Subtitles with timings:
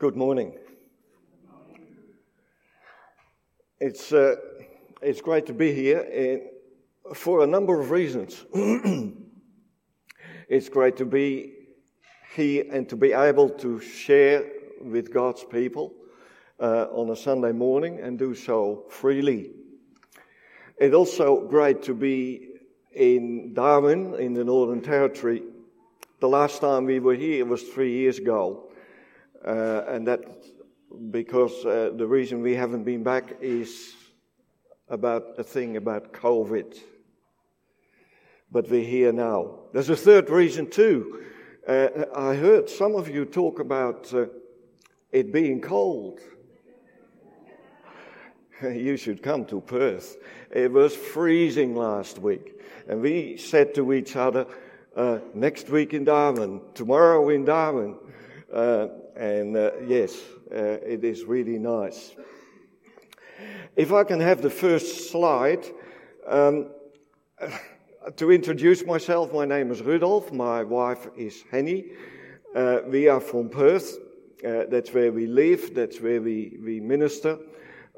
[0.00, 0.54] Good morning.
[3.78, 4.36] It's, uh,
[5.02, 6.40] it's great to be here
[7.06, 8.46] uh, for a number of reasons.
[10.48, 11.52] it's great to be
[12.34, 14.46] here and to be able to share
[14.80, 15.92] with God's people
[16.58, 19.50] uh, on a Sunday morning and do so freely.
[20.78, 22.48] It's also great to be
[22.92, 25.42] in Darwin in the Northern Territory.
[26.20, 28.69] The last time we were here was three years ago.
[29.44, 30.20] Uh, and that
[31.10, 33.94] because uh, the reason we haven't been back is
[34.88, 36.78] about a thing about COVID.
[38.52, 39.60] But we're here now.
[39.72, 41.24] There's a third reason too.
[41.66, 44.26] Uh, I heard some of you talk about uh,
[45.12, 46.20] it being cold.
[48.62, 50.16] you should come to Perth.
[50.50, 52.60] It was freezing last week.
[52.88, 54.46] And we said to each other,
[54.96, 57.96] uh, next week in Darwin, tomorrow in Darwin.
[58.52, 58.88] Uh,
[59.20, 60.16] and uh, yes,
[60.50, 62.12] uh, it is really nice.
[63.76, 65.64] If I can have the first slide.
[66.26, 66.70] Um,
[68.16, 70.32] to introduce myself, my name is Rudolf.
[70.32, 71.84] My wife is Henny.
[72.56, 73.98] Uh, we are from Perth.
[74.42, 75.74] Uh, that's where we live.
[75.74, 77.38] That's where we, we minister.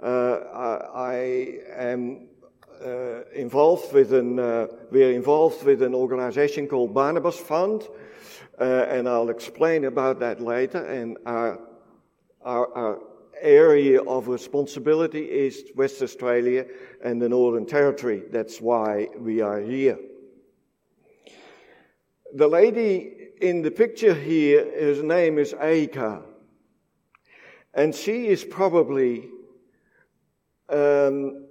[0.03, 0.07] Uh,
[0.53, 2.27] I, I, am
[2.85, 4.37] uh, involved with an,
[4.91, 7.87] we are involved with an organization called Barnabas Fund.
[8.61, 10.85] Uh, and I'll explain about that later.
[10.85, 11.59] And our,
[12.43, 13.01] our, our,
[13.41, 16.65] area of responsibility is West Australia
[17.03, 18.23] and the Northern Territory.
[18.31, 19.99] That's why we are here.
[22.35, 26.23] The lady in the picture here, her name is Aika.
[27.75, 29.29] And she is probably
[30.69, 31.47] um,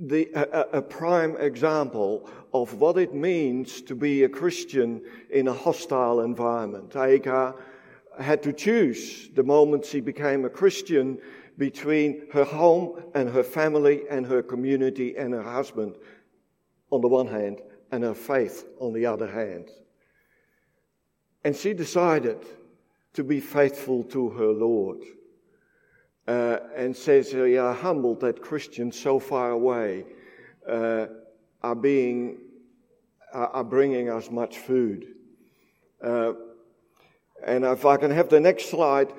[0.00, 5.52] the, a, a, prime example of what it means to be a Christian in a
[5.52, 6.96] hostile environment.
[6.96, 7.54] Agar
[8.18, 11.18] had to choose the moment she became a Christian
[11.58, 15.96] between her home and her family and her community and her husband
[16.90, 17.60] on the one hand
[17.92, 19.68] and her faith on the other hand.
[21.44, 22.38] And she decided
[23.12, 25.02] to be faithful to her Lord
[26.26, 30.04] uh, and says, We are humbled that Christians so far away
[30.68, 31.06] uh,
[31.62, 32.38] are being
[33.32, 35.06] are bringing us much food.
[36.02, 36.32] Uh,
[37.44, 39.12] and if I can have the next slide,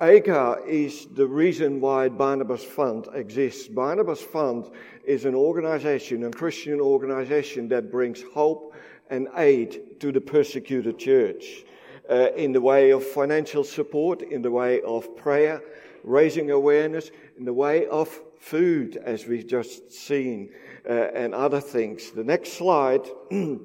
[0.00, 3.68] Agar is the reason why Barnabas Fund exists.
[3.68, 4.70] Barnabas Fund
[5.06, 8.74] is an organization, a Christian organization that brings hope
[9.08, 11.64] and aid to the persecuted church
[12.10, 15.62] uh, in the way of financial support, in the way of prayer,
[16.04, 20.50] raising awareness in the way of food, as we've just seen,
[20.88, 22.10] uh, and other things.
[22.10, 23.08] The next slide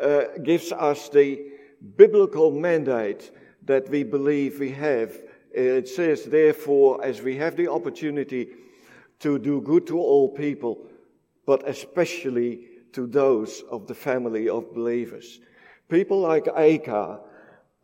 [0.00, 1.52] uh, gives us the
[1.96, 3.30] biblical mandate
[3.64, 5.16] that we believe we have.
[5.52, 8.48] It says, therefore, as we have the opportunity
[9.20, 10.86] to do good to all people,
[11.46, 15.40] but especially to those of the family of believers.
[15.88, 17.18] People like Acre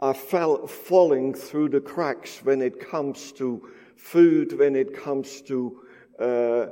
[0.04, 5.80] are fall, falling through the cracks when it comes to food, when it comes to
[6.20, 6.66] uh, uh,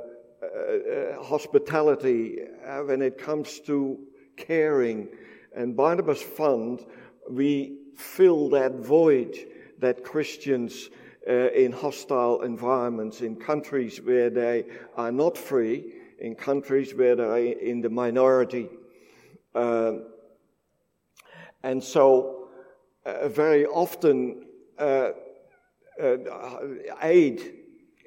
[0.45, 3.97] uh, hospitality, uh, when it comes to
[4.37, 5.07] caring.
[5.55, 6.85] And Barnabas Fund,
[7.27, 9.35] we fill that void
[9.79, 10.91] that Christians
[11.27, 14.65] uh, in hostile environments, in countries where they
[14.95, 18.69] are not free, in countries where they are in the minority.
[19.55, 19.93] Uh,
[21.63, 22.42] and so
[23.05, 24.45] uh, very often
[24.77, 25.09] uh,
[27.01, 27.53] aid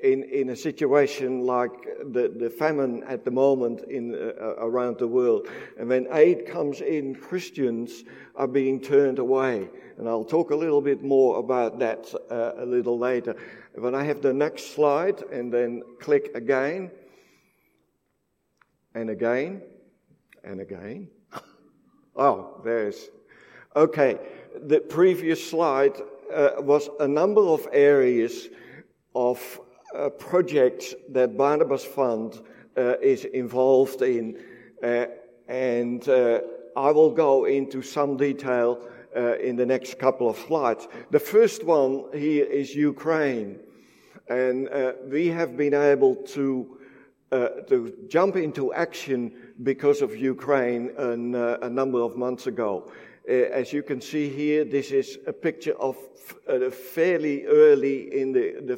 [0.03, 1.71] in, in a situation like
[2.13, 5.49] the, the famine at the moment in, around the world.
[5.79, 9.69] And when aid comes in, Christians are being turned away.
[9.99, 13.37] And I'll talk a little bit more about that a little later.
[13.75, 16.91] When I have the next slide and then click again
[18.95, 19.63] and again
[20.45, 21.09] and again.
[22.19, 23.11] Oh, there's.
[23.75, 24.19] Okay
[24.63, 26.01] the previous slide
[26.35, 28.49] uh, was a number of areas
[29.15, 29.61] of
[29.95, 32.41] uh, projects that Barnabas Fund
[32.77, 34.39] uh, is involved in,
[34.83, 35.07] uh,
[35.49, 36.41] and uh,
[36.77, 38.87] I will go into some detail
[39.17, 40.89] uh, in the next couple of slides.
[41.11, 43.61] The first one here is Ukraine,
[44.29, 44.69] and
[45.09, 46.73] we have been able to
[47.69, 52.91] to jump into action because of Ukraine an, a number of months ago.
[53.29, 55.97] Uh, as you can see here, this is a picture of
[56.49, 58.77] uh, fairly early in the, the,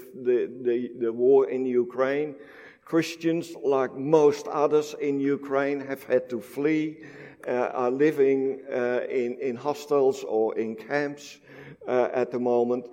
[0.63, 2.35] the, the, war in Ukraine.
[2.83, 7.05] Christians, like most others in Ukraine, have had to flee,
[7.47, 11.41] uh, are living uh, in, in hostels or in camps
[11.87, 12.87] uh, at the moment.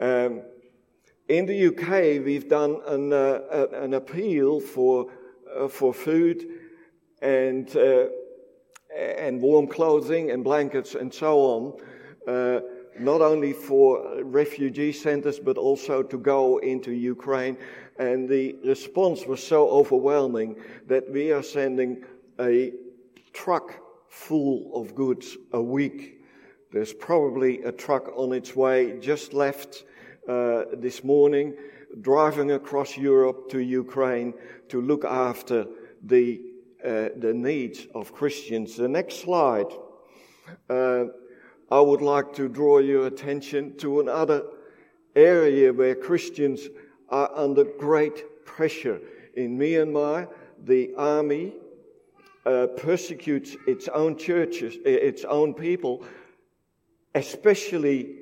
[0.00, 0.42] Um,
[1.28, 5.10] in the UK, we've done an, uh, an appeal for,
[5.54, 6.55] uh, for food
[7.22, 8.06] and, uh,
[8.96, 12.62] and warm clothing and blankets and so on
[12.98, 17.56] not only for refugee centers, but also to go into Ukraine.
[17.98, 22.04] And the response was so overwhelming that we are sending
[22.40, 22.72] a
[23.32, 23.74] truck
[24.08, 26.20] full of goods a week.
[26.72, 29.84] There's probably a truck on its way, just left
[30.28, 31.54] uh, this morning,
[32.00, 34.34] driving across Europe to Ukraine
[34.68, 35.66] to look after
[36.02, 36.40] the,
[36.86, 38.76] uh, the needs of Christians.
[38.76, 39.66] The next slide.
[40.70, 41.06] Uh,
[41.70, 44.44] I would like to draw your attention to another
[45.16, 46.68] area where Christians
[47.08, 49.00] are under great pressure.
[49.34, 50.28] In Myanmar,
[50.62, 51.54] the army
[52.44, 56.04] uh, persecutes its own churches, its own people,
[57.16, 58.20] especially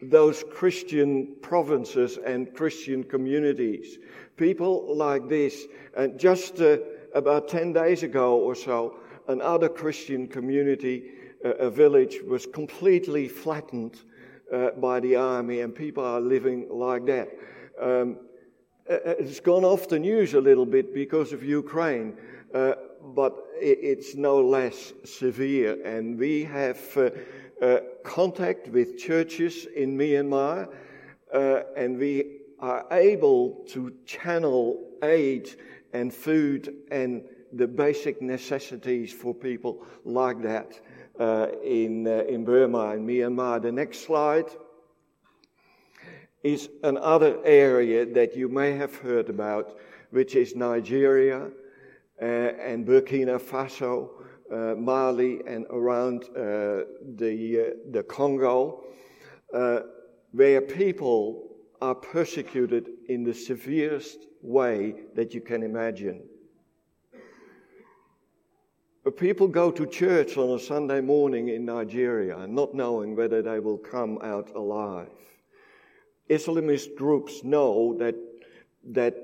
[0.00, 3.98] those Christian provinces and Christian communities.
[4.36, 6.78] People like this, and just uh,
[7.18, 8.96] about 10 days ago or so,
[9.28, 11.10] another Christian community
[11.42, 14.00] a village was completely flattened
[14.52, 17.28] uh, by the army, and people are living like that.
[17.80, 18.18] Um,
[18.88, 22.16] uh, uh, it's gone off the news a little bit because of Ukraine,
[22.54, 22.72] uh,
[23.14, 25.78] but it's no less severe.
[25.84, 27.10] And we have uh,
[27.62, 30.68] uh, contact with churches in Myanmar,
[31.76, 35.54] and we are able to channel aid
[35.92, 40.78] and food and the basic necessities for people like that
[41.18, 43.60] uh, in, uh, in Burma and Myanmar.
[43.60, 44.46] The next slide
[46.42, 49.78] is another area that you may have heard about,
[50.10, 51.50] which is Nigeria
[52.20, 54.10] uh, and Burkina Faso,
[54.52, 56.84] uh, Mali, and around uh,
[57.16, 58.84] the, uh, the Congo,
[60.32, 61.47] where people
[61.80, 66.22] are persecuted in the severest way that you can imagine.
[69.04, 73.58] But people go to church on a Sunday morning in Nigeria not knowing whether they
[73.58, 75.08] will come out alive.
[76.28, 78.14] Islamist groups know that,
[78.90, 79.16] that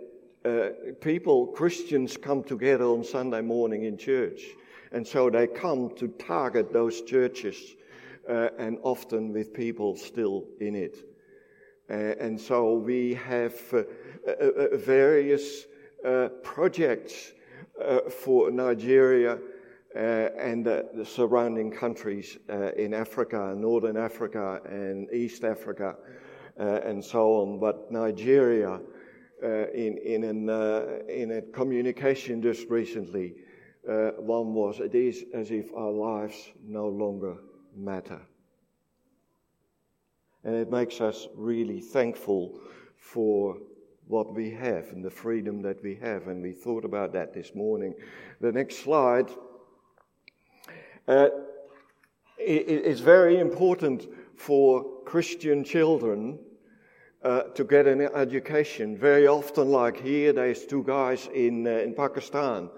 [0.45, 0.69] uh,
[1.01, 4.43] people, Christians, come together on Sunday morning in church.
[4.93, 7.57] And so they come to target those churches,
[8.29, 11.14] uh, and often with people still in it.
[11.91, 13.83] Uh, and so we have uh,
[14.27, 15.67] uh, uh various
[16.05, 17.33] uh, projects
[17.83, 19.39] uh, for Nigeria
[19.95, 22.39] and the, surrounding countries
[22.77, 25.95] in Africa, Northern Africa, and East Africa,
[26.57, 27.61] and so on.
[27.61, 28.81] But Nigeria,
[29.41, 30.49] in, in, an,
[31.09, 33.35] in a communication just recently,
[33.85, 37.37] one was, it is as if our lives no longer
[37.77, 38.21] matter.
[40.45, 42.61] And it makes us really thankful
[42.97, 43.59] for
[44.07, 46.29] what we have and the freedom that we have.
[46.29, 47.95] And we thought about that this morning.
[48.41, 49.31] The next slide
[51.07, 51.29] uh,
[52.39, 54.07] it's very important
[54.37, 56.39] for Christian children
[57.23, 58.97] uh, to get an education.
[58.97, 62.71] Very often, like here, there's two guys in, uh, in Pakistan.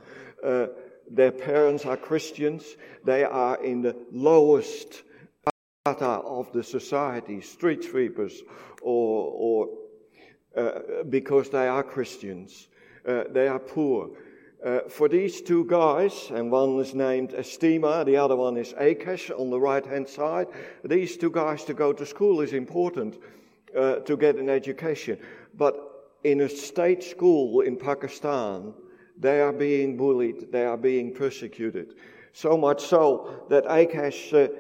[0.43, 0.67] Uh,
[1.11, 2.77] their parents are Christians.
[3.05, 5.03] They are in the lowest
[5.87, 8.43] of the society, street sweepers,
[8.83, 9.69] or, or
[10.57, 12.69] uh, because they are Christians.
[13.07, 14.11] Uh, they are poor.
[14.64, 19.31] Uh, for these two guys, and one is named Estima, the other one is Akash
[19.38, 20.49] on the right hand side,
[20.83, 23.19] these two guys to go to school is important
[23.76, 25.19] uh, to get an education.
[25.55, 25.76] But
[26.25, 28.75] in a state school in Pakistan,
[29.19, 31.95] they are being bullied, they are being persecuted.
[32.33, 34.50] So much so that Akash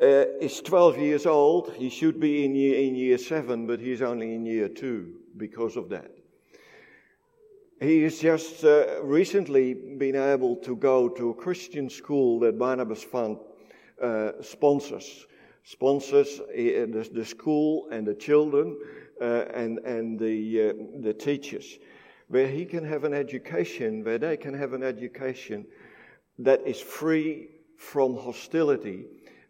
[0.00, 1.72] uh, is 12 years old.
[1.74, 5.76] He should be in year, in year 7, but he's only in year 2 because
[5.76, 6.10] of that.
[7.80, 13.04] He has just uh, recently been able to go to a Christian school that Barnabas
[13.04, 13.38] Fund
[14.02, 15.26] uh, sponsors.
[15.64, 18.76] Sponsors uh, the, the, school and the children
[19.20, 21.78] uh, and, and the, uh, the teachers,
[22.28, 25.66] where he can have an education, where they can have an education
[26.38, 29.04] that is free from hostility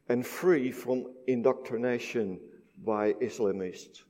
[0.08, 2.40] and free from indoctrination
[2.84, 4.02] by Islamists.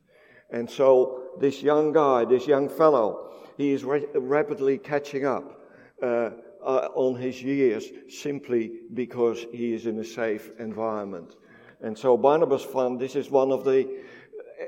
[0.50, 5.60] And so this young guy, this young fellow, he is ra- rapidly catching up
[6.02, 6.30] uh,
[6.64, 11.34] uh, on his years simply because he is in a safe environment.
[11.80, 14.02] And so Barnabas Fund, this is one of the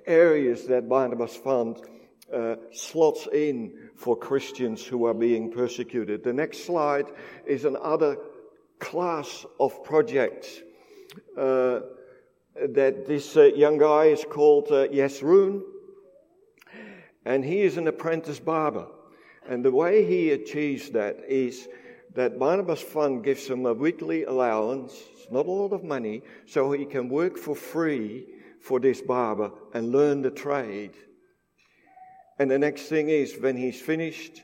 [0.06, 1.80] areas that Barnabas Fund
[2.32, 6.22] uh, slots in for Christians who are being persecuted.
[6.22, 7.06] The next slide
[7.46, 8.18] is another
[8.78, 10.60] class of projects
[11.36, 11.80] uh,
[12.68, 14.88] that this uh, young guy is called uh,
[17.24, 18.86] and he is an apprentice barber.
[19.48, 21.68] And the way he achieves that is
[22.14, 26.72] that Barnabas Fund gives him a weekly allowance, it's not a lot of money, so
[26.72, 28.26] he can work for free
[28.60, 30.92] for this barber and learn the trade.
[32.38, 34.42] And the next thing is, when he's finished,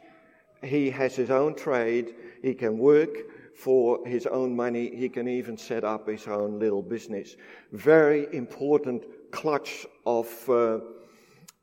[0.63, 3.11] he has his own trade, he can work
[3.57, 7.37] for his own money, he can even set up his own little business.
[7.73, 10.81] Very important clutch of, uh,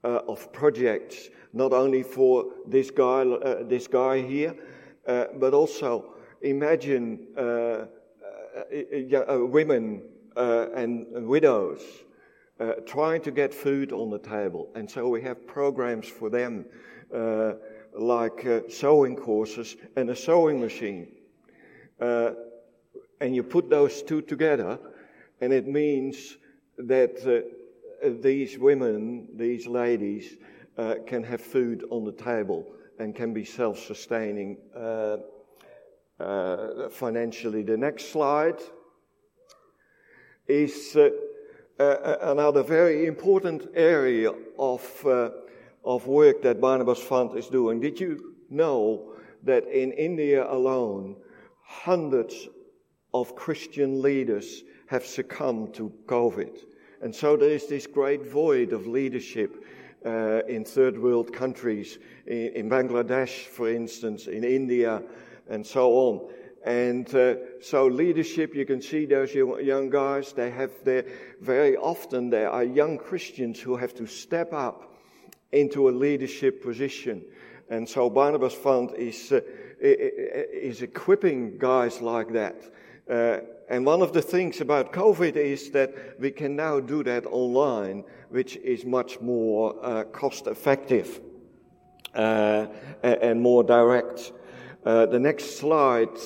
[0.03, 4.55] uh, of projects, not only for this guy, uh, this guy here,
[5.07, 7.85] uh, but also imagine uh, uh,
[9.45, 10.01] women
[10.35, 11.81] and widows
[12.87, 14.71] trying to get food on the table.
[14.73, 16.65] And so we have programs for them,
[17.93, 21.07] like sewing courses and a sewing machine.
[23.19, 24.79] And you put those two together,
[25.41, 26.37] and it means
[26.77, 27.45] that
[28.21, 30.35] these women, these ladies,
[30.77, 32.65] uh, can have food on the table
[32.99, 35.17] and can be self sustaining uh,
[36.19, 37.63] uh, financially.
[37.63, 38.59] The next slide
[40.47, 41.09] is uh,
[41.79, 45.29] uh, another very important area of, uh,
[45.83, 47.79] of work that Barnabas Fund is doing.
[47.79, 51.15] Did you know that in India alone,
[51.81, 52.47] hundreds
[53.13, 56.57] of Christian leaders have succumbed to COVID?
[57.01, 59.65] And so there is this great void of leadership
[60.05, 65.01] uh, in third world countries, in, in, Bangladesh, for instance, in India,
[65.49, 66.29] and so on.
[66.65, 71.05] And uh, so leadership, you can see those young guys, they have their,
[71.41, 74.93] very often there are young Christians who have to step up
[75.51, 77.23] into a leadership position.
[77.69, 79.41] And so Barnabas Fund is, uh,
[79.79, 82.55] is equipping guys like that.
[83.09, 83.39] Uh,
[83.69, 88.03] and one of the things about COVID is that we can now do that online,
[88.29, 91.21] which is much more uh, cost effective
[92.13, 92.67] uh,
[93.01, 94.31] and more direct.
[94.85, 96.17] Uh, the next slide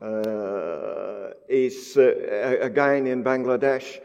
[0.00, 3.98] uh, is uh, again in Bangladesh.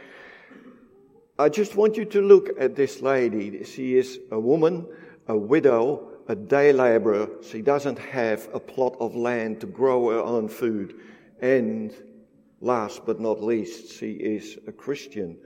[1.40, 3.63] I just want you to look at this lady.
[3.63, 4.86] She is a woman,
[5.28, 7.27] a widow, a day laborer.
[7.44, 10.96] She doesn't have a plot of land to grow her own food.
[11.42, 11.94] And
[12.62, 15.38] last but not least, she is a Christian.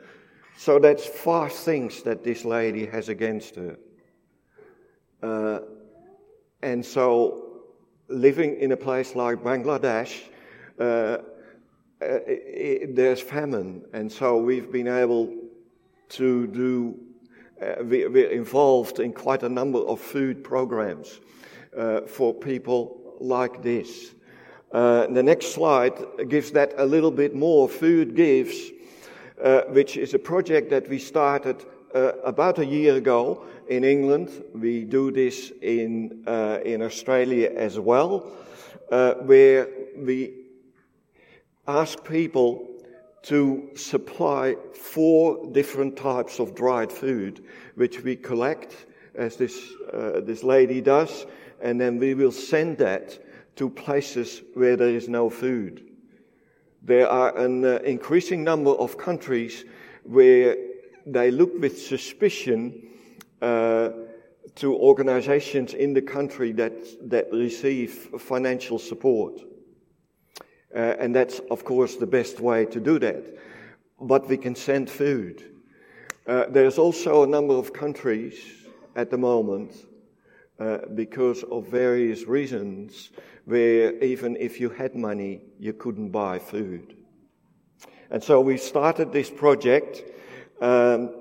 [0.57, 3.77] So that's five things that this lady has against her.
[5.21, 5.59] Uh,
[6.61, 7.63] and so,
[8.07, 10.21] living in a place like Bangladesh,
[10.79, 11.19] uh, uh,
[11.99, 15.33] it, there's famine, and so we've been able
[16.09, 16.99] to do.
[17.59, 21.19] Uh, we, are involved in quite a number of food programs
[21.75, 24.13] uh, for people like this.
[24.71, 25.97] Uh, the next slide
[26.29, 27.67] gives that a little bit more.
[27.67, 28.71] Food Gives,
[29.43, 34.43] uh, which is a project that we started uh, about a year ago in England.
[34.53, 38.19] We do this in, uh, in Australia as well,
[38.89, 40.45] where we
[41.67, 42.76] ask people
[43.27, 47.43] to supply four different types of dried food,
[47.75, 51.25] which we collect, as this, uh, this lady does,
[51.61, 53.19] and then we will send that
[53.57, 55.83] to places where there is no food.
[56.83, 59.65] There are an uh, increasing number of countries
[60.03, 60.55] where
[61.05, 62.87] they look with suspicion
[63.41, 63.89] uh,
[64.55, 69.41] to organizations in the country that, that receive financial support.
[70.75, 73.23] Uh, and that's, of course, the best way to do that.
[73.99, 75.43] But we can send food.
[76.27, 78.35] Uh, there's also a number of countries
[78.95, 79.73] at the moment,
[80.59, 83.11] uh, because of various reasons,
[83.45, 86.95] where even if you had money, you couldn't buy food.
[88.09, 90.03] And so we started this project,
[90.61, 91.13] um,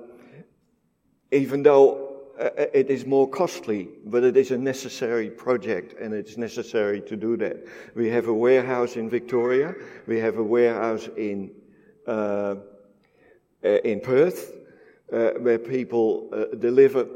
[1.31, 2.06] even though
[2.39, 7.37] it is more costly, but it is a necessary project and it's necessary to do
[7.37, 7.57] that.
[7.95, 9.73] We have a warehouse in Victoria,
[10.05, 11.51] we have a warehouse in,
[12.07, 12.55] uh,
[13.63, 14.53] uh in Perth,
[15.11, 17.07] uh, where people uh, deliver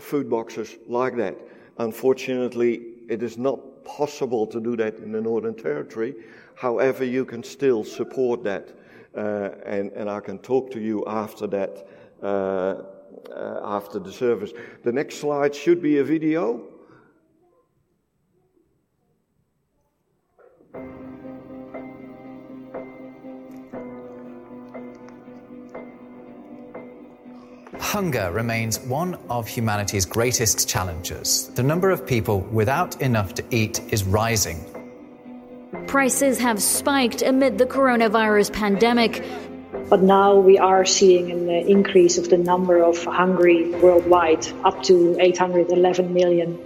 [0.00, 1.36] food boxes like that.
[1.78, 6.14] Unfortunately, it is not possible to do that in the Northern Territory.
[6.54, 8.68] However, you can still support that,
[9.16, 11.88] uh, and, and I can talk to you after that,
[12.22, 12.84] uh, uh,
[13.30, 14.52] Uh, after the service.
[14.84, 16.62] The next slide should be a video.
[27.78, 31.48] Hunger remains one of humanity's greatest challenges.
[31.54, 34.64] The number of people without enough to eat is rising.
[35.86, 39.24] Prices have spiked amid the coronavirus pandemic.
[39.90, 45.16] But now we are seeing an increase of the number of hungry worldwide, up to
[45.18, 46.60] 811 million.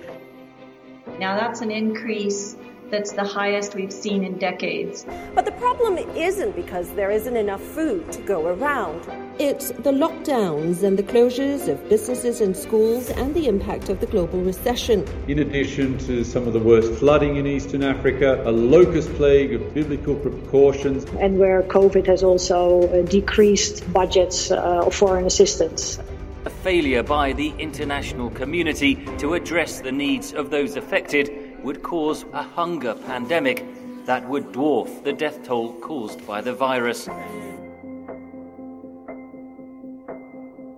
[1.19, 2.54] Now that's an increase
[2.94, 5.04] that's the highest we've seen in decades.
[5.34, 9.00] But the problem isn't because there isn't enough food to go around.
[9.40, 14.06] It's the lockdowns and the closures of businesses and schools and the impact of the
[14.06, 15.04] global recession.
[15.26, 19.74] In addition to some of the worst flooding in eastern Africa, a locust plague of
[19.74, 21.04] biblical proportions.
[21.18, 25.98] And where COVID has also uh, decreased budgets uh, of foreign assistance.
[26.44, 32.26] A failure by the international community to address the needs of those affected would cause
[32.35, 33.64] a hunger pandemic
[34.04, 37.09] that would dwarf the death toll caused by the virus.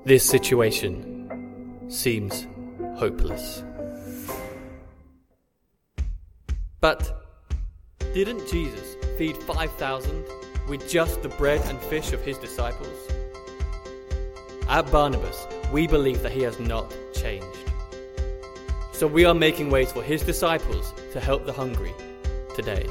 [0.04, 2.46] This situation seems
[2.94, 3.64] hopeless.
[6.80, 7.26] But
[8.14, 10.24] didn't Jesus feed 5,000
[10.68, 12.96] with just the bread and fish of his disciples?
[14.68, 17.65] At Barnabas, we believe that he has not changed.
[18.96, 21.92] So we are making ways for his disciples to help the hungry
[22.54, 22.86] today.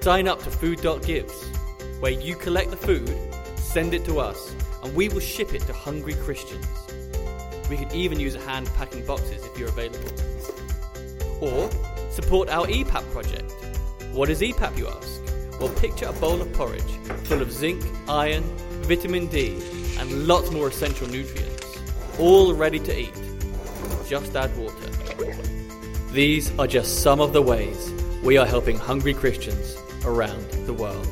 [0.00, 1.48] Sign up to food.gives,
[1.98, 3.12] where you collect the food,
[3.56, 6.68] send it to us, and we will ship it to hungry Christians.
[7.68, 10.08] We could even use a hand packing boxes if you're available.
[11.40, 11.68] Or
[12.12, 13.52] support our EPAP project.
[14.12, 15.20] What is EPAP, you ask?
[15.58, 16.92] Well, picture a bowl of porridge
[17.24, 18.44] full of zinc, iron,
[18.82, 19.60] vitamin D,
[19.98, 21.76] and lots more essential nutrients,
[22.20, 23.29] all ready to eat
[24.10, 24.74] just add water.
[26.10, 27.92] These are just some of the ways
[28.24, 31.06] we are helping hungry Christians around the world.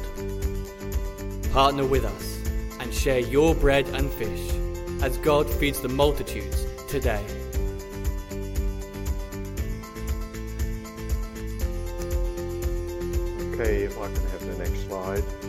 [1.52, 2.44] Partner with us
[2.80, 4.50] and share your bread and fish
[5.00, 7.24] as God feeds the multitudes today.
[13.52, 15.47] Okay, if I can have the next slide.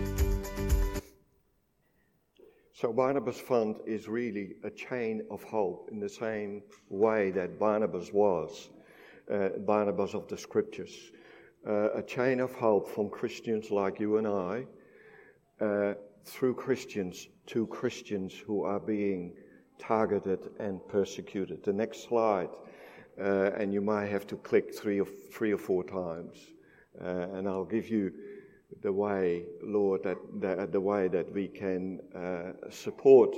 [2.79, 8.13] So Barnabas Fund is really a chain of hope in the same way that Barnabas
[8.13, 8.69] was,
[9.29, 11.11] uh, Barnabas of the Scriptures.
[11.67, 14.65] Uh, a chain of hope from Christians like you and I,
[15.59, 19.33] uh, through Christians to Christians who are being
[19.77, 21.65] targeted and persecuted.
[21.65, 22.47] The next slide,
[23.19, 26.37] uh, and you might have to click three or, three or four times,
[27.01, 28.13] uh, and I'll give you
[28.81, 33.35] the way, Lord, that, the, the way that we can uh, support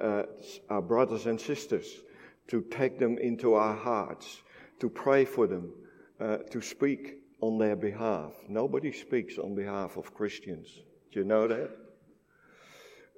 [0.00, 0.24] uh,
[0.68, 2.02] our brothers and sisters,
[2.48, 4.42] to take them into our hearts,
[4.78, 5.72] to pray for them,
[6.20, 8.32] uh, to speak on their behalf.
[8.48, 10.68] Nobody speaks on behalf of Christians.
[11.12, 11.70] Do you know that?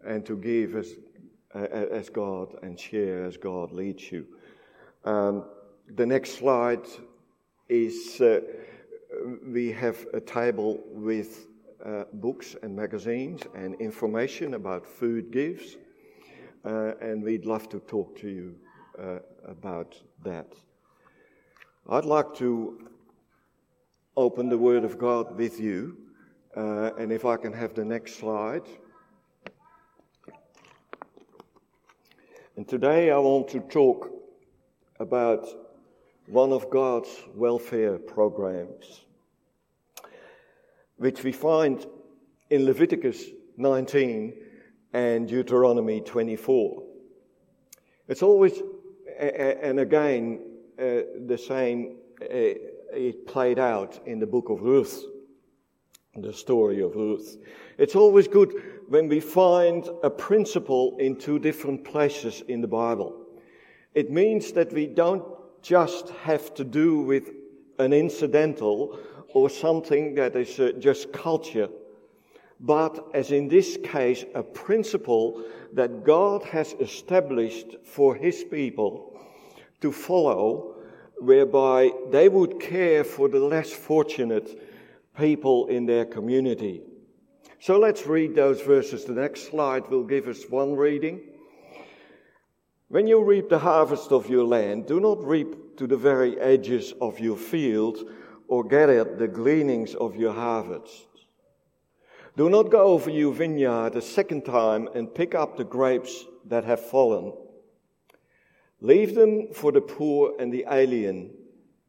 [0.07, 0.95] And to give as,
[1.55, 4.27] uh, as God and share as God leads you.
[5.05, 5.45] Um,
[5.95, 6.87] the next slide
[7.69, 8.41] is uh,
[9.47, 11.47] we have a table with
[11.85, 15.77] uh, books and magazines and information about food gives,
[16.65, 18.55] uh, and we'd love to talk to you
[18.99, 20.53] uh, about that.
[21.89, 22.89] I'd like to
[24.17, 25.97] open the Word of God with you,
[26.57, 28.69] uh, and if I can have the next slide.
[32.57, 34.11] And today I want to talk
[34.99, 35.47] about
[36.29, 39.07] one of God's welfare programs
[40.97, 41.87] which we find
[42.51, 43.25] in Leviticus
[43.57, 44.35] 19
[44.93, 46.83] and Deuteronomy 24.
[48.09, 48.61] It's always,
[49.19, 50.41] and again,
[50.79, 55.05] uh, the same, uh, it played out in the book of Ruth,
[56.17, 57.39] the story of Ruth.
[57.79, 58.53] It's always good
[58.89, 63.25] when we find a principle in two different places in the Bible.
[63.95, 65.25] It means that we don't
[65.63, 67.31] just have to do with
[67.79, 68.99] an incidental
[69.35, 71.69] or something that is uh, just culture,
[72.61, 75.45] but as in this case, a principle
[75.75, 79.21] that God has established for His people
[79.81, 80.77] to follow,
[81.19, 84.61] whereby they would care for the less fortunate
[85.17, 86.83] people in their community.
[87.61, 89.05] So let's read those verses.
[89.05, 91.21] The next slide will give us one reading.
[92.91, 96.95] When you reap the harvest of your land, do not reap to the very edges
[97.03, 97.99] of your field
[98.49, 101.07] or gather the gleanings of your harvest.
[102.39, 106.65] Do not go over your vineyard a second time and pick up the grapes that
[106.65, 107.35] have fallen.
[108.81, 111.35] Leave them for the poor and the alien.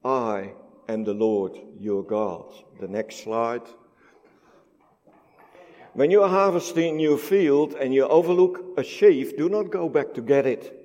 [0.04, 0.52] I
[0.90, 2.52] am the Lord your God.
[2.82, 3.62] The next slide.
[5.94, 10.14] When you are harvesting your field and you overlook a sheaf, do not go back
[10.16, 10.79] to get it.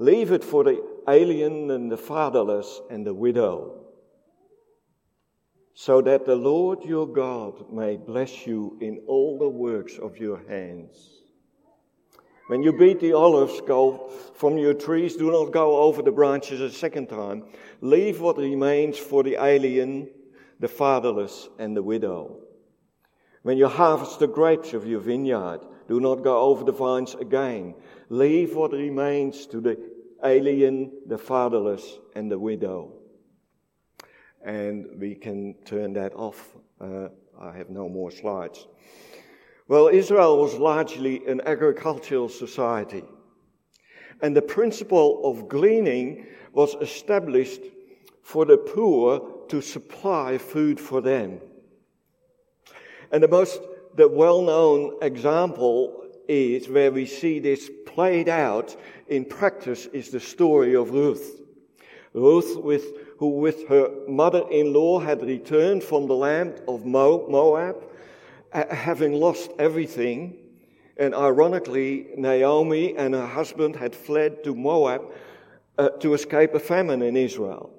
[0.00, 3.84] Leave it for the alien and the fatherless and the widow,
[5.74, 10.42] so that the Lord your God may bless you in all the works of your
[10.48, 11.20] hands.
[12.46, 16.62] When you beat the olives go from your trees, do not go over the branches
[16.62, 17.44] a second time.
[17.82, 20.08] Leave what remains for the alien,
[20.60, 22.40] the fatherless, and the widow.
[23.42, 27.74] When you harvest the grapes of your vineyard, do not go over the vines again.
[28.10, 29.89] Leave what remains to the
[30.24, 32.92] alien, the fatherless, and the widow.
[34.44, 36.56] And we can turn that off.
[36.80, 37.08] Uh,
[37.40, 38.66] I have no more slides.
[39.68, 43.04] Well, Israel was largely an agricultural society.
[44.22, 47.62] And the principle of gleaning was established
[48.22, 51.40] for the poor to supply food for them.
[53.12, 53.60] And the most,
[53.96, 58.76] the well-known example is where we see this played out
[59.08, 61.40] in practice is the story of Ruth.
[62.14, 62.84] Ruth with,
[63.18, 67.76] who with her mother-in-law had returned from the land of Moab
[68.52, 70.36] having lost everything,
[70.96, 75.02] and ironically, Naomi and her husband had fled to Moab
[75.78, 77.70] uh, to escape a famine in Israel.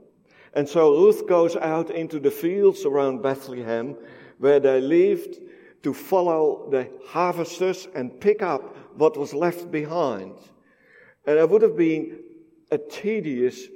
[0.54, 3.96] And so Ruth goes out into the fields around Bethlehem
[4.40, 5.38] where they lived
[5.84, 10.36] to follow the harvesters and pick up what was left behind.
[11.26, 12.20] And it would have been
[12.72, 13.68] a tedious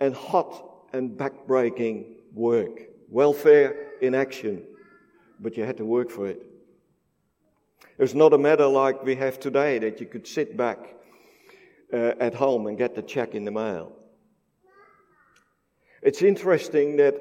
[0.00, 2.82] and hot and backbreaking work.
[3.08, 4.64] Welfare in action
[5.40, 6.40] but you had to work for it.
[7.96, 10.78] It was not a matter like we have today that you could sit back
[11.92, 13.92] uh, at home and get the check in the mail.
[16.02, 17.14] It's interesting that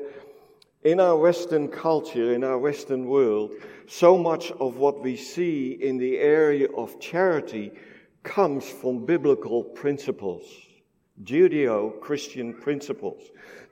[0.84, 3.52] in our Western culture, in our Western world,
[3.88, 7.72] so much of what we see in the area of charity
[8.24, 10.44] comes from biblical principles,
[11.24, 13.22] Judeo Christian principles.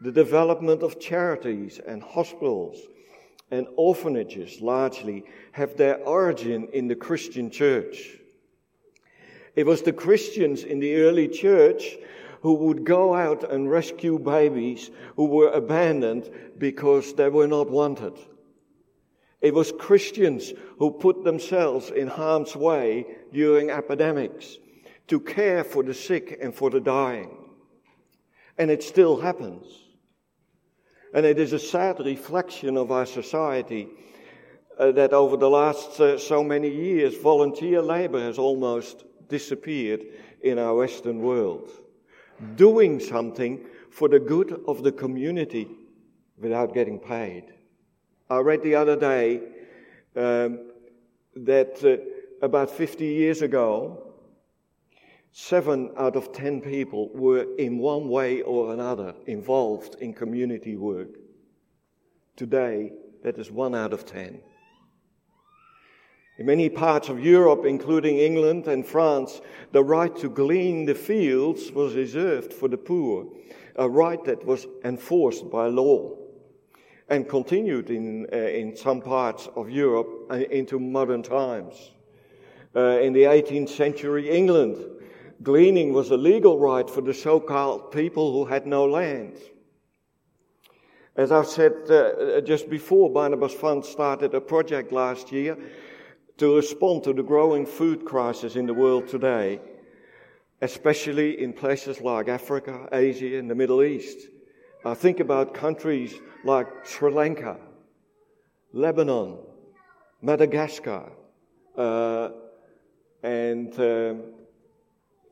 [0.01, 2.77] The development of charities and hospitals,
[3.51, 8.17] and orphanages largely have their origin in the Christian church.
[9.55, 11.97] It was the Christians in the early church
[12.41, 18.13] who would go out and rescue babies who were abandoned because they were not wanted.
[19.41, 24.57] It was Christians who put themselves in harm's way during epidemics
[25.07, 27.37] to care for the sick and for the dying.
[28.57, 29.65] And it still happens.
[31.13, 33.87] And it is a sad reflection of our society
[34.79, 40.05] uh, that over the last uh, so many years, volunteer labor has almost disappeared
[40.41, 41.69] in our Western world.
[42.55, 45.67] Doing something for the good of the community
[46.37, 47.53] without getting paid.
[48.29, 49.41] I read the other day
[50.15, 50.71] um,
[51.35, 54.11] that uh, about 50 years ago,
[55.33, 61.07] Seven out of ten people were in one way or another involved in community work.
[62.35, 62.91] Today,
[63.23, 64.41] that is one out of ten.
[66.41, 69.41] In many parts of Europe, including England and France,
[69.73, 73.27] the right to glean the fields was reserved for the poor,
[73.75, 76.17] a right that was enforced by law
[77.09, 81.91] and continued in, uh, in some parts of Europe uh, into modern times.
[82.75, 84.83] Uh, in the 18th century England,
[85.43, 89.37] Gleaning was a legal right for the so-called people who had no land.
[91.15, 95.55] As I said uh, just before, Barnabas Fund started a project last year
[96.41, 99.61] to respond to the growing food crisis in the world today,
[100.63, 104.27] especially in places like Africa, Asia, and the Middle East.
[104.83, 107.59] I think about countries like Sri Lanka,
[108.73, 109.37] Lebanon,
[110.23, 111.11] Madagascar,
[111.77, 112.29] uh,
[113.21, 114.23] and um,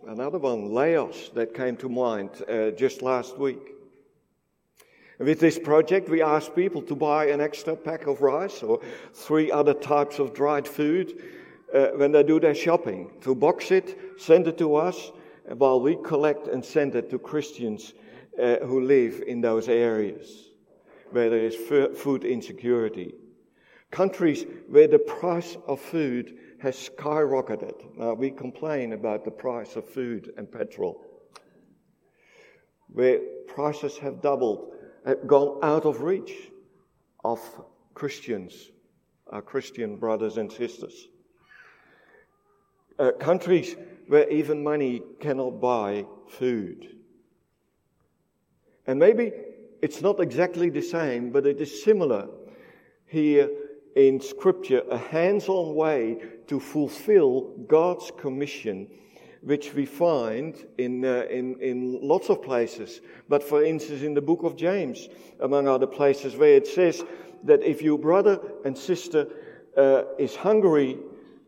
[0.08, 3.79] another one, Laos, that came to mind uh, just last week.
[5.20, 8.80] With this project, we asked people to buy an extra pack of rice or
[9.14, 11.22] three other types of dried food
[11.74, 15.12] uh, when they do their shopping, to box it, send it to us,
[15.58, 17.94] while we collect and send it to Christians
[18.42, 20.46] uh, who live in those areas
[21.12, 23.14] where there is food insecurity.
[23.92, 27.98] Countries where the price of food has skyrocketed.
[27.98, 31.04] Now, we complain about the price of food and petrol,
[32.88, 34.76] where prices have doubled,
[35.16, 36.34] gone out of reach
[37.24, 37.40] of
[37.94, 38.72] Christians,
[39.28, 41.08] our Christian brothers and sisters.
[42.98, 43.76] Uh, countries
[44.08, 46.98] where even money cannot buy food.
[48.88, 49.32] And maybe
[49.82, 52.28] it's not exactly the same, but it is similar
[53.06, 53.50] here
[53.96, 56.18] in Scripture a hands on way
[56.48, 58.88] to fulfill God's commission,
[59.42, 63.02] which we find in, uh, in, in lots of places.
[63.28, 65.08] But for instance, in the book of James,
[65.40, 67.04] among other places, where it says
[67.44, 69.28] that if your brother and sister
[69.78, 70.98] uh, is hungry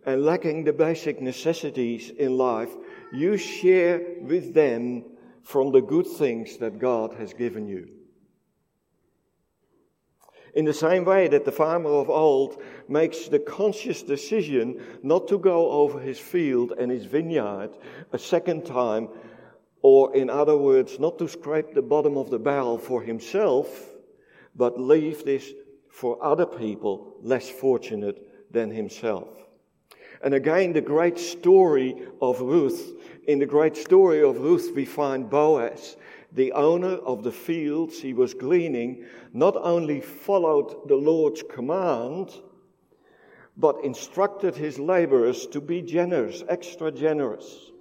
[0.05, 2.71] and lacking the basic necessities in life,
[3.11, 5.03] you share with them
[5.43, 7.89] from the good things that God has given you.
[10.53, 15.37] In the same way that the farmer of old makes the conscious decision not to
[15.37, 17.69] go over his field and his vineyard
[18.11, 19.07] a second time,
[19.81, 23.89] or in other words, not to scrape the bottom of the barrel for himself,
[24.55, 25.53] but leave this
[25.89, 29.29] for other people less fortunate than himself.
[30.23, 32.93] And again, the great story of Ruth,
[33.27, 35.95] in the great story of Ruth, we find Boaz,
[36.33, 42.31] the owner of the fields he was gleaning, not only followed the Lord's command,
[43.57, 47.71] but instructed his laborers to be generous, extra generous.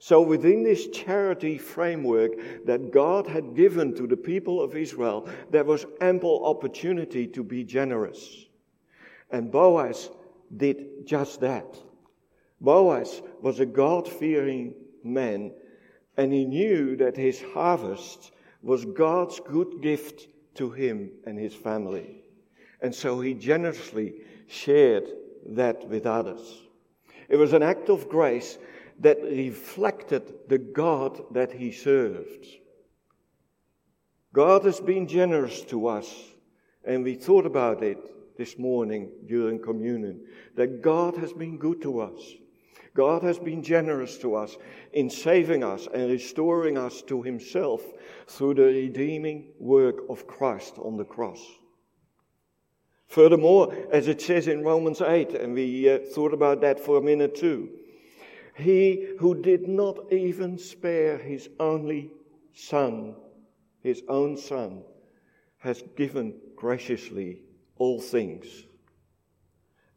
[0.00, 2.32] So, within this charity framework
[2.66, 7.64] that God had given to the people of Israel, there was ample opportunity to be
[7.64, 8.46] generous.
[9.30, 10.10] And Boaz
[10.56, 11.76] did just that.
[12.60, 15.52] Boaz was a God fearing man,
[16.18, 20.26] and he knew that his harvest was God's good gift
[20.56, 22.24] to him and his family.
[22.82, 24.14] And so he generously
[24.48, 25.08] shared
[25.46, 26.60] that with others.
[27.28, 28.58] It was an act of grace
[28.98, 32.46] that reflected the God that he served.
[34.32, 36.12] God has been generous to us,
[36.84, 40.26] and we thought about it this morning during communion
[40.56, 42.20] that God has been good to us.
[42.98, 44.56] God has been generous to us
[44.92, 47.80] in saving us and restoring us to Himself
[48.26, 51.40] through the redeeming work of Christ on the cross.
[53.06, 57.00] Furthermore, as it says in Romans 8, and we uh, thought about that for a
[57.00, 57.68] minute too,
[58.56, 62.10] He who did not even spare His only
[62.52, 63.14] Son,
[63.80, 64.82] His own Son,
[65.58, 67.42] has given graciously
[67.76, 68.64] all things.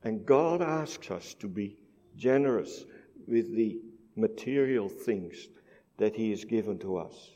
[0.03, 1.80] And God asks us to be
[2.21, 2.86] generous
[3.27, 3.81] with the
[4.15, 5.49] material things
[5.97, 7.31] that He has given to us.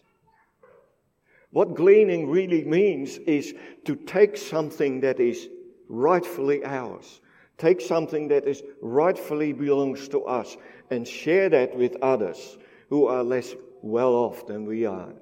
[1.49, 5.49] What gleaning really means is to take something that is
[5.89, 7.21] rightfully ours,
[7.57, 10.55] take something that is rightfully belongs to us,
[10.91, 12.57] and share that with others
[12.89, 15.13] who are less well off than we are.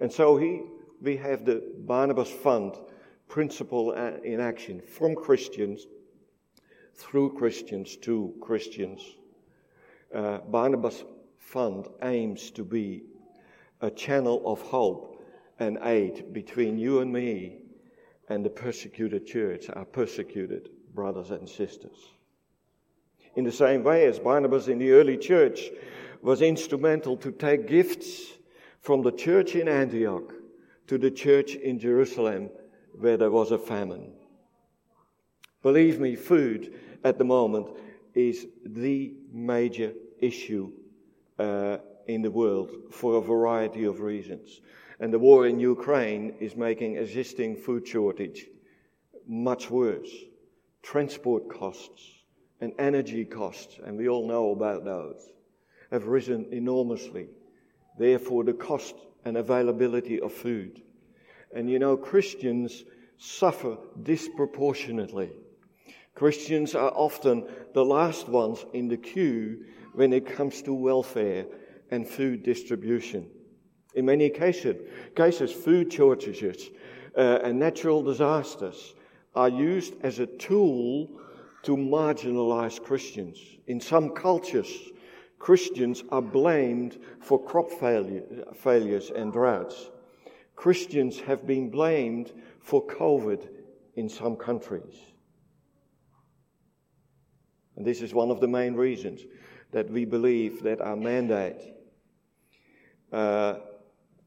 [0.00, 0.62] And so he,
[1.00, 2.74] we have the Barnabas Fund
[3.28, 5.86] principle uh, in action from Christians
[6.96, 9.02] through Christians to Christians.
[10.14, 11.04] Uh, Barnabas
[11.38, 13.04] Fund aims to be
[13.80, 15.24] a channel of hope
[15.58, 17.58] and aid between you and me
[18.28, 21.96] and the persecuted church, our persecuted brothers and sisters.
[23.36, 25.70] In the same way as Barnabas in the early church
[26.22, 28.32] was instrumental to take gifts
[28.80, 30.32] from the church in Antioch
[30.88, 32.50] to the church in Jerusalem
[32.98, 34.14] where there was a famine.
[35.62, 36.74] Believe me, food
[37.06, 37.68] at the moment
[38.14, 40.72] is the major issue
[41.38, 44.60] uh, in the world for a variety of reasons.
[44.98, 48.46] And the war in Ukraine is making existing food shortage
[49.28, 50.10] much worse.
[50.82, 52.02] Transport costs
[52.60, 55.20] and energy costs, and we all know about those,
[55.92, 57.28] have risen enormously.
[57.98, 60.82] Therefore, the cost and availability of food.
[61.54, 62.84] And you know, Christians
[63.18, 65.30] suffer disproportionately.
[66.16, 71.44] Christians are often the last ones in the queue when it comes to welfare
[71.90, 73.28] and food distribution.
[73.94, 74.76] In many cases,
[75.14, 76.70] cases food shortages
[77.16, 78.94] uh, and natural disasters
[79.34, 81.10] are used as a tool
[81.64, 83.38] to marginalize Christians.
[83.66, 84.72] In some cultures,
[85.38, 88.22] Christians are blamed for crop failure,
[88.54, 89.90] failures and droughts.
[90.54, 93.48] Christians have been blamed for COVID
[93.96, 94.96] in some countries.
[97.76, 99.22] And this is one of the main reasons
[99.72, 101.74] that we believe that our mandate
[103.12, 103.56] uh,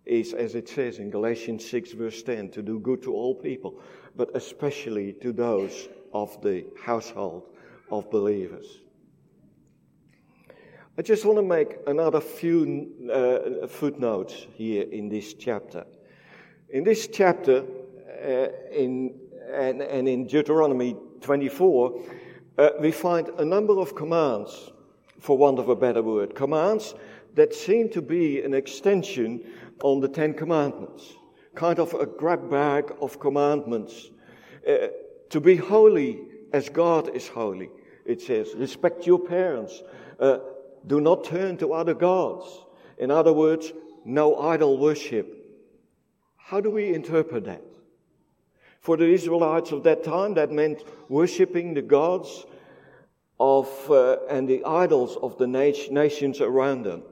[0.06, 3.82] is, as it says in Galatians 6, verse 10, to do good to all people,
[4.16, 7.50] but especially to those of the household
[7.92, 8.80] of believers.
[10.98, 15.86] I just want to make another few uh, footnotes here in this chapter.
[16.72, 17.64] In this chapter,
[18.22, 19.16] uh, in,
[19.50, 22.04] and, and, in Deuteronomy 24,
[22.60, 24.72] uh, we find a number of commands,
[25.20, 26.94] for want of a better word, commands
[27.36, 29.42] that seem to be an extension
[29.82, 31.14] on the Ten Commandments,
[31.56, 34.12] kind of a grab bag of commandments.
[34.68, 34.88] Uh,
[35.30, 36.20] to be holy
[36.52, 37.70] as God is holy.
[38.06, 39.82] It says, respect your parents.
[40.20, 40.40] Uh,
[40.86, 42.66] do not turn to other gods.
[42.98, 43.72] In other words,
[44.04, 45.34] no idol worship.
[46.36, 47.64] How do we interpret that?
[48.80, 52.46] For the Israelites of that time, that meant worshipping the gods
[53.40, 57.04] of uh, and the idols of the nations around them.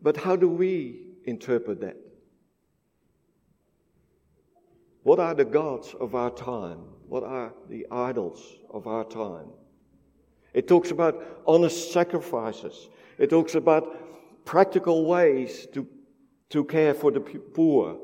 [0.00, 1.96] But how do we interpret that?
[5.02, 6.78] What are the gods of our time?
[7.08, 9.48] What are the idols of our time?
[10.54, 12.88] It talks about honest sacrifices.
[13.18, 15.86] It talks about practical ways to,
[16.50, 17.98] to care for the poor.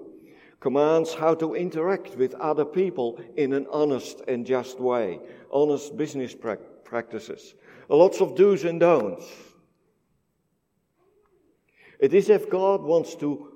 [0.61, 5.21] Commands how to interact with other people in an honest and just way.
[5.53, 7.55] Honest business pra- practices.
[7.89, 9.25] Lots of do's and don'ts.
[12.01, 13.53] It is if God wants to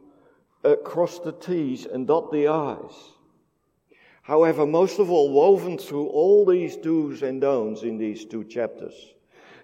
[0.64, 2.94] uh, cross the T's and dot the I's.
[4.22, 8.94] However, most of all, woven through all these do's and don'ts in these two chapters,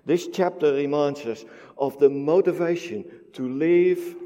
[0.05, 1.45] this chapter reminds us
[1.77, 4.17] of the motivation to live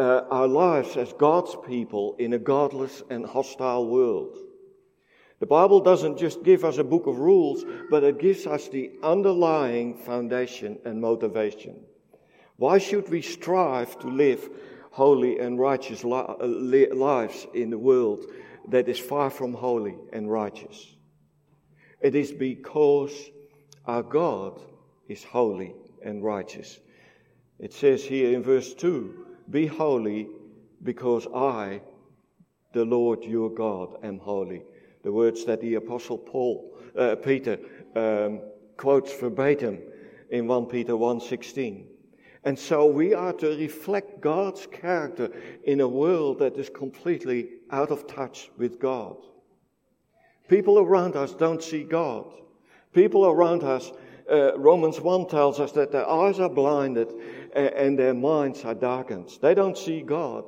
[0.00, 4.38] uh, our lives as God's people in a godless and hostile world.
[5.40, 8.92] The Bible doesn't just give us a book of rules, but it gives us the
[9.02, 11.84] underlying foundation and motivation.
[12.56, 14.48] Why should we strive to live
[14.90, 18.24] holy and righteous uh, lives in a world
[18.68, 20.94] that is far from holy and righteous?
[22.00, 23.12] It is because
[23.84, 24.62] our God
[25.08, 26.80] is holy and righteous.
[27.58, 30.28] It says here in verse 2 Be holy
[30.82, 31.80] because I,
[32.72, 34.62] the Lord your God, am holy.
[35.02, 37.58] The words that the Apostle Paul, uh, Peter,
[37.96, 38.40] um,
[38.76, 39.80] quotes verbatim
[40.30, 41.86] in 1 Peter 1:16.
[42.44, 45.30] And so we are to reflect God's character
[45.64, 49.16] in a world that is completely out of touch with God.
[50.48, 52.32] People around us don't see God.
[52.92, 53.92] People around us,
[54.30, 57.12] uh, Romans 1 tells us that their eyes are blinded
[57.54, 59.30] and, and their minds are darkened.
[59.40, 60.44] They don't see God,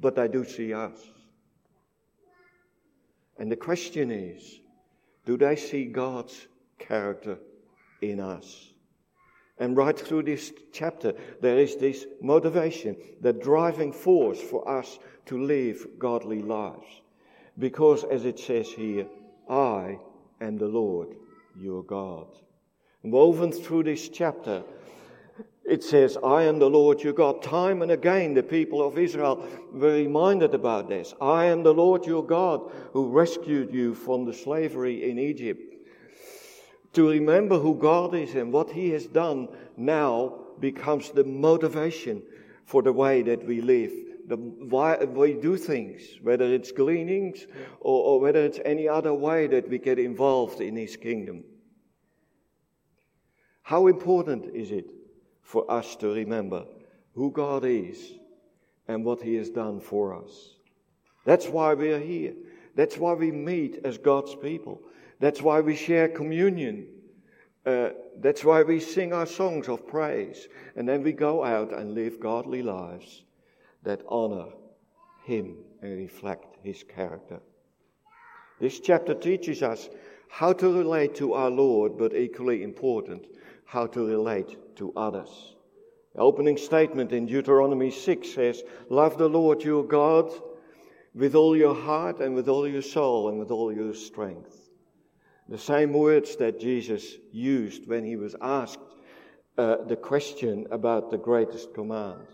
[0.00, 0.98] but they do see us.
[3.38, 4.60] And the question is
[5.24, 7.38] do they see God's character
[8.02, 8.66] in us?
[9.58, 15.38] And right through this chapter, there is this motivation, the driving force for us to
[15.38, 16.86] live godly lives.
[17.58, 19.06] Because, as it says here,
[19.48, 19.98] I
[20.40, 21.14] am the Lord
[21.56, 22.26] your God.
[23.02, 24.62] Woven through this chapter,
[25.64, 27.42] it says, I am the Lord your God.
[27.42, 31.14] Time and again, the people of Israel were reminded about this.
[31.20, 35.70] I am the Lord your God who rescued you from the slavery in Egypt
[36.92, 42.22] to remember who God is and what He has done now becomes the motivation
[42.64, 43.92] for the way that we live,
[44.30, 47.48] the why we do things, whether it's gleanings
[47.80, 51.42] or, or whether it's any other way that we get involved in His kingdom.
[53.62, 54.92] How important is it
[55.42, 56.64] for us to remember
[57.14, 58.12] who God is
[58.86, 60.54] and what He has done for us?
[61.24, 62.34] That's why we are here.
[62.76, 64.80] That's why we meet as God's people.
[65.18, 66.86] That's why we share communion.
[67.66, 67.90] Uh,
[68.20, 70.46] that's why we sing our songs of praise.
[70.76, 73.24] And then we go out and live godly lives
[73.82, 74.46] that honor
[75.24, 77.40] Him and reflect His character.
[78.60, 79.88] This chapter teaches us
[80.28, 83.26] how to relate to our Lord, but equally important,
[83.64, 85.56] how to relate to others.
[86.14, 90.30] The opening statement in Deuteronomy 6 says, Love the Lord your God
[91.14, 94.70] with all your heart and with all your soul and with all your strength.
[95.48, 98.78] The same words that Jesus used when he was asked
[99.58, 102.26] uh, the question about the greatest command.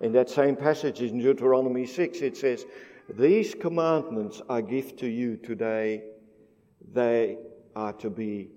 [0.00, 2.66] In that same passage in Deuteronomy 6, it says,
[3.16, 6.02] These commandments I give to you today,
[6.92, 7.38] they
[7.76, 8.50] are to be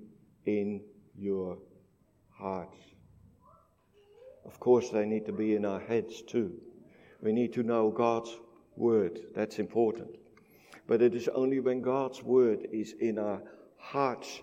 [0.45, 0.82] in
[1.17, 1.58] your
[2.30, 2.78] hearts.
[4.45, 6.54] Of course, they need to be in our heads too.
[7.21, 8.36] We need to know God's
[8.76, 9.19] word.
[9.36, 10.10] That's important.
[10.88, 13.41] But it is only when God's word is in our
[13.78, 14.41] hearts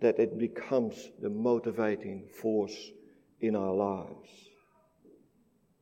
[0.00, 2.92] that it becomes the motivating force
[3.40, 4.28] in our lives.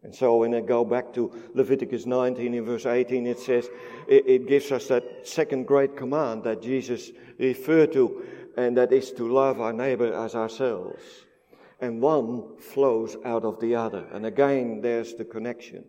[0.03, 3.69] And so when I go back to Leviticus 19 in verse 18, it says,
[4.07, 8.25] it, it, gives us that second great command that Jesus referred to,
[8.57, 11.03] and that is to love our neighbor as ourselves.
[11.81, 14.07] And one flows out of the other.
[14.13, 15.85] And again, there's the connection.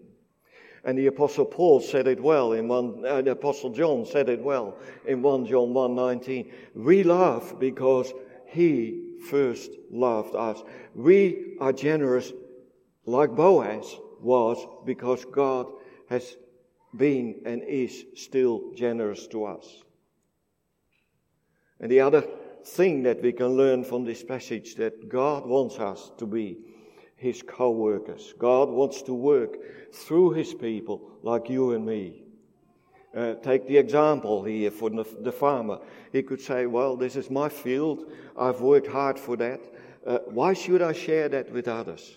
[0.84, 4.42] And the Apostle Paul said it well in one, uh, the Apostle John said it
[4.42, 6.52] well in 1 John 1.19.
[6.76, 8.14] We love because
[8.48, 10.64] he first loved us.
[10.96, 12.32] We are generous
[13.08, 15.68] like Boaz was because God
[16.10, 16.36] has
[16.96, 19.84] been and is still generous to us.
[21.80, 22.24] And the other
[22.66, 26.58] thing that we can learn from this passage that God wants us to be
[27.16, 28.34] his co-workers.
[28.38, 29.58] God wants to work
[29.94, 32.24] through his people like you and me.
[33.16, 35.80] Uh, take the example here for the, the, farmer.
[36.12, 38.12] He could say, Well, this is my field.
[38.38, 39.62] I've worked hard for that.
[40.06, 42.16] Uh, why should I share that with others?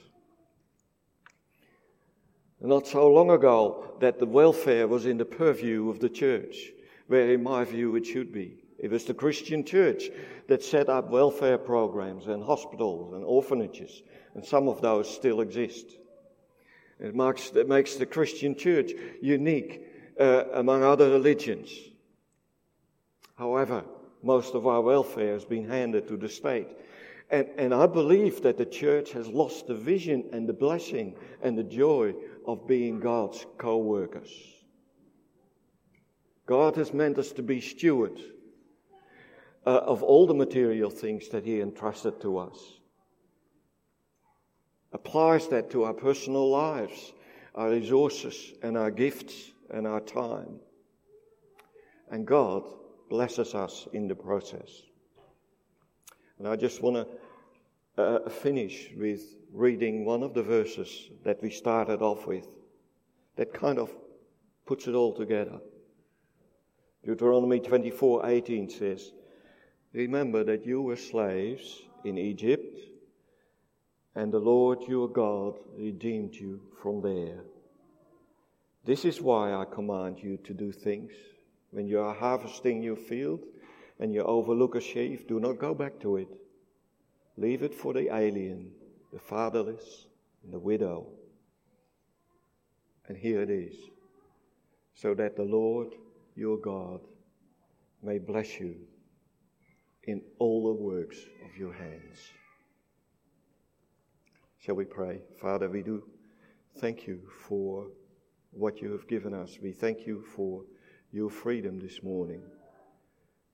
[2.61, 6.73] Not so long ago that the welfare was in the purview of the church,
[7.07, 8.59] where in my view it should be.
[8.79, 10.11] It was the Christian church
[10.47, 14.03] that set up welfare programs and hospitals and orphanages,
[14.35, 15.87] and some of those still exist.
[16.99, 18.93] It, marks, it makes the Christian church
[19.23, 19.87] unique
[20.19, 21.73] uh, among other religions.
[23.37, 23.85] However,
[24.23, 26.69] most of our welfare has been handed to the state.
[27.31, 31.57] And, and I believe that the church has lost the vision and the blessing and
[31.57, 32.15] the joy
[32.47, 34.31] of being God's co workers.
[36.47, 38.21] God has meant us to be stewards
[39.65, 42.59] uh, of all the material things that He entrusted to us.
[44.93, 47.13] Applies that to our personal lives,
[47.55, 50.59] our resources, and our gifts and our time.
[52.11, 52.65] And God
[53.09, 54.83] blesses us in the process.
[56.41, 57.20] And I just want to
[57.97, 59.23] uh, finish with
[59.53, 62.47] reading one of the verses that we started off with
[63.37, 63.91] that kind of
[64.67, 65.61] puts it all together.
[67.05, 69.13] Deuteronomy 24:18 says,
[69.93, 72.79] Remember that you were slaves in Egypt,
[74.15, 77.43] and the Lord your God redeemed you from there.
[78.85, 81.13] This is why I command you to do things.
[81.71, 83.45] When you are harvesting your field
[83.99, 86.29] and you overlook a sheaf, do not go back to it.
[87.41, 88.71] Leave it for the alien,
[89.15, 90.07] the fatherless,
[90.45, 91.07] and the widow.
[93.09, 93.75] And here it is
[94.95, 95.95] so that the Lord
[96.37, 97.01] your God
[98.03, 98.77] may bless you
[100.05, 101.17] in all the works
[101.47, 102.19] of your hands.
[104.59, 105.23] Shall we pray?
[105.41, 106.03] Father, we do
[106.77, 107.87] thank you for
[108.51, 109.59] what you have given us.
[109.63, 110.63] We thank you for
[111.11, 112.43] your freedom this morning.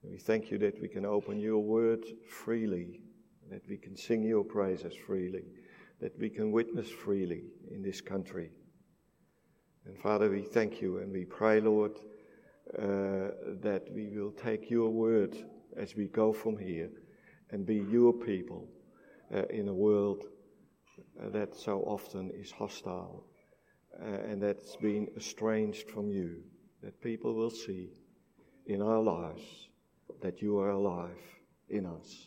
[0.03, 2.99] We thank you that we can open your word freely,
[3.49, 5.45] that we can sing your praises freely,
[6.01, 8.51] that we can witness freely in this country.
[9.85, 11.99] And Father, we thank you and we pray, Lord,
[12.77, 13.31] uh,
[13.61, 15.37] that we will take your word
[15.77, 16.89] as we go from here
[17.51, 18.67] and be your people
[19.33, 20.25] uh, in a world
[21.21, 23.23] uh, that so often is hostile
[24.01, 26.43] uh, and that's been estranged from you.
[26.83, 27.89] That people will see
[28.65, 29.69] in our lives
[30.21, 31.21] that you are alive
[31.69, 32.26] in us.